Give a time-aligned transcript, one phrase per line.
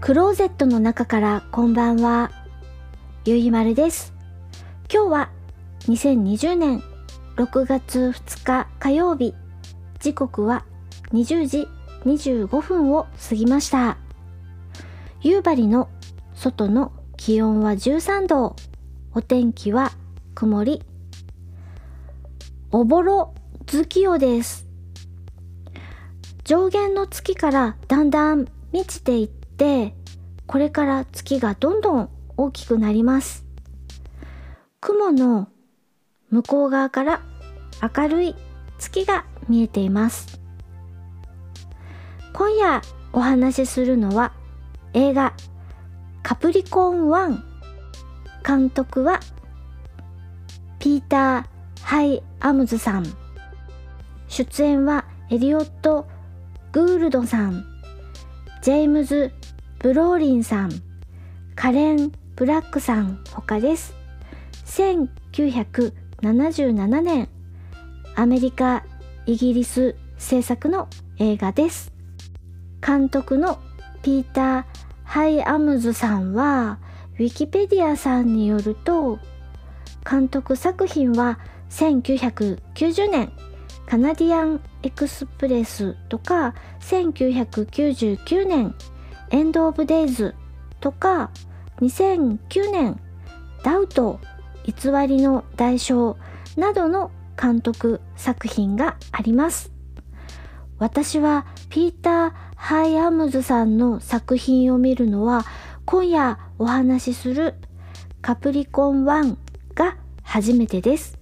[0.00, 2.30] クローゼットの中からこんばんは。
[3.26, 4.14] ゆいまるです。
[4.90, 5.30] 今日は
[5.80, 6.82] 2020年
[7.36, 9.34] 6月2日火曜日。
[9.98, 10.64] 時刻は
[11.12, 11.68] 20時
[12.06, 13.98] 25分を過ぎました。
[15.20, 15.90] 夕張の
[16.34, 18.56] 外の気温は13度。
[19.14, 19.92] お天気は
[20.34, 20.82] 曇り。
[22.72, 23.34] おぼろ
[23.66, 24.66] 月夜です。
[26.44, 29.94] 上限の月からだんだん満ちていって、
[30.50, 33.46] これから月がどんどん大きくなります。
[34.80, 35.46] 雲の
[36.30, 37.20] 向こう側から
[37.96, 38.34] 明るい
[38.76, 40.40] 月が見えています。
[42.32, 42.82] 今夜
[43.12, 44.32] お話しするのは
[44.92, 45.34] 映画
[46.24, 47.42] カプリコーン1
[48.44, 49.20] 監督は
[50.80, 53.06] ピーター・ハイアムズさん
[54.26, 56.08] 出演はエリオット・
[56.72, 57.64] グールドさん
[58.62, 59.32] ジェームズ・
[59.82, 60.70] ブローリンさん
[61.56, 63.94] カレン・ブラックさん他です。
[64.66, 67.30] 1977年
[68.14, 68.84] アメリカ
[69.24, 71.94] イギリス制作の映画です。
[72.86, 73.58] 監督の
[74.02, 74.64] ピーター・
[75.04, 76.78] ハイアムズさんは
[77.14, 79.18] ウィキペディアさんによると
[80.08, 81.38] 監督作品は
[81.70, 83.32] 1990年
[83.86, 88.74] カナディアンエクスプレスとか1999年
[89.30, 90.34] エンド・オブ・デイズ
[90.80, 91.30] とか
[91.80, 93.00] 2009年
[93.64, 94.20] ダウト
[94.64, 96.16] 偽りの代償
[96.56, 99.72] などの監督作品があります。
[100.78, 105.44] 私はピーター・ハイアムズさんの作品を見るのは
[105.84, 107.54] 今夜お話しする
[108.22, 109.36] カプリコン1
[109.74, 111.18] が初めてです。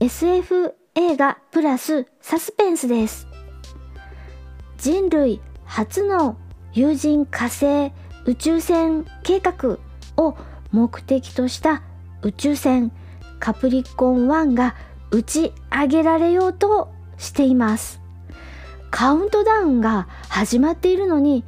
[0.00, 3.29] SF 映画プラスサスペンスです。
[4.80, 6.38] 人類初の
[6.72, 7.92] 有人火星
[8.24, 9.78] 宇宙船計画
[10.16, 10.38] を
[10.72, 11.82] 目的とした
[12.22, 12.90] 宇宙船
[13.40, 14.74] カプリコン1が
[15.10, 18.00] 打ち上げられようとしています。
[18.90, 21.44] カウントダウンが始まっているのに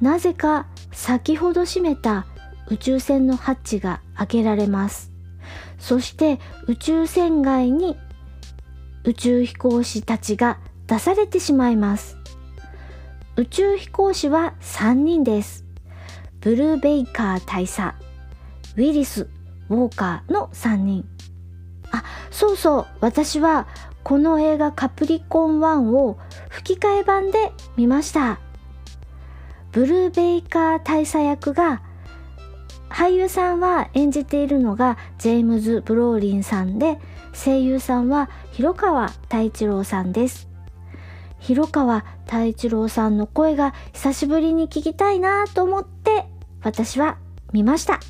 [0.00, 2.26] なぜか先ほど閉めた
[2.68, 5.10] 宇宙船のハッチが開けられます。
[5.80, 6.38] そして
[6.68, 7.96] 宇宙船外に
[9.02, 12.17] 宇宙飛行士たちが出されてしまいます。
[13.38, 15.64] 宇宙飛行士は3人です。
[16.40, 17.94] ブルーベイカー大佐
[18.76, 19.28] ウィリス・
[19.68, 21.04] ウォーカーの3人。
[21.92, 23.68] あそうそう私は
[24.02, 26.18] この映画カプリコン1を
[26.48, 28.40] 吹き替え版で見ました。
[29.70, 31.80] ブルーベイカー大佐役が
[32.90, 36.98] 俳優さんは演じているのがジェームズ・ブローリンさんで
[37.32, 40.47] 声優さんは広川太一郎さんです。
[41.38, 46.26] 広川太一郎さんの声が久しぶりに聞きたいなと思って
[46.62, 47.18] 私は
[47.52, 48.00] 見ました。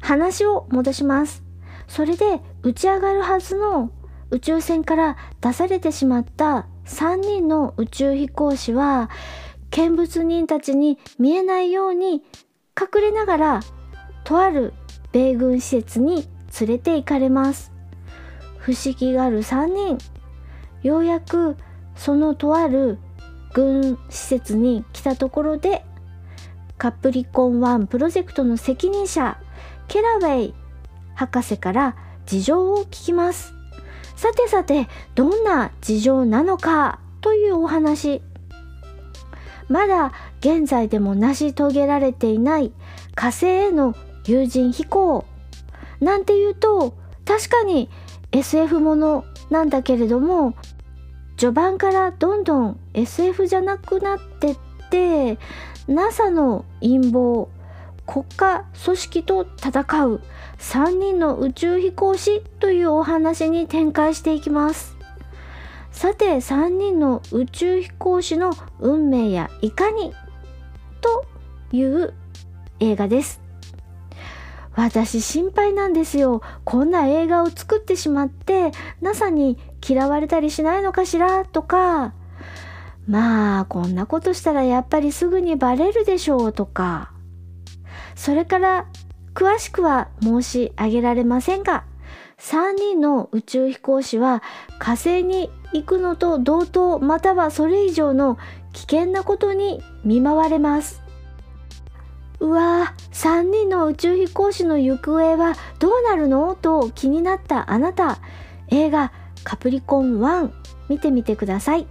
[0.00, 1.42] 話を戻します。
[1.88, 3.90] それで打ち上がるはずの
[4.30, 9.10] 宇宙船から出されてしまった3人の宇宙飛行士は
[9.70, 12.22] 見物人たちに見えないように
[12.80, 13.60] 隠れながら
[14.24, 14.72] とある
[15.12, 16.28] 米軍施設に
[16.60, 17.72] 連れて行かれます。
[18.58, 19.98] 不思議がある3人。
[20.86, 21.56] ようやく
[21.96, 22.98] そのとある
[23.52, 25.84] 軍施設に来たところで
[26.78, 29.40] カプリコン1プロジェクトの責任者
[29.88, 30.54] ケラウェイ
[31.14, 33.54] 博士から事情を聞きます。
[34.16, 38.22] さてさてどんな事情なのかというお話。
[39.68, 42.72] まだ現在でも成し遂げられていない
[43.14, 43.94] 火星への
[44.26, 45.24] 有人飛行。
[46.00, 47.88] なんていうと確かに
[48.32, 50.54] SF ものなんだけれども
[51.36, 54.58] 序盤からどんどん SF じゃなくなってっ
[54.90, 55.38] て
[55.86, 57.48] NASA の陰謀
[58.06, 60.22] 国家組織と戦う
[60.58, 64.96] 3人の宇宙飛行士というお話に展開していきます。
[65.90, 70.12] さて3人の宇宙飛行士の運命やいかに
[71.00, 71.26] と
[71.74, 72.14] いう
[72.80, 73.40] 映画です。
[74.74, 76.42] 私心配なんですよ。
[76.64, 81.44] こんな映画を作ってしまって NASA に嫌われたりしないのかしら？
[81.44, 82.12] とか
[83.06, 87.12] まあこんなことしたらやっぱりすぐにバレるでしょうとか。
[88.14, 88.86] それから
[89.34, 91.84] 詳しくは申し上げられませんが
[92.38, 94.42] 3人の宇宙飛行士は
[94.78, 98.38] 火星に行くのと同等またはそれ以上の
[98.72, 101.02] 危険なことに見舞われます。
[102.40, 106.54] うわぁ3人の宇宙飛行士の行方はどうなるの？
[106.54, 108.18] と気になったあなた。
[108.68, 109.12] 映画
[109.46, 110.50] カプリコン1
[110.88, 111.86] 見てみてください。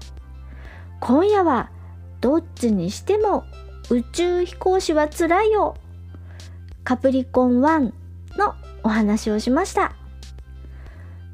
[0.99, 1.71] 今夜は
[2.19, 3.45] どっちにしても
[3.89, 5.77] 宇宙飛行士はつらいよ。
[6.83, 7.93] カプリコン1
[8.37, 9.93] のお話をしました。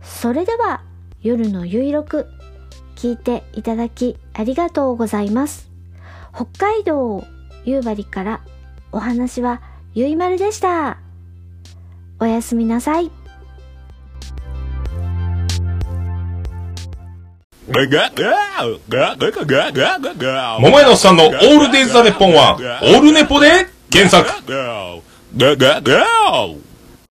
[0.03, 0.83] それでは
[1.23, 2.27] 夜のゆいろく
[2.95, 5.71] 聞いていただきありがとうございます。
[6.35, 7.25] 北海道
[7.65, 8.41] 夕張から
[8.91, 9.63] お話は
[9.95, 10.99] ゆいまるでした。
[12.19, 13.20] おやすみなさい。
[20.61, 24.29] 桃屋のおっさんのオールデイズ・ザ・ネッポンは、オールネポで検索。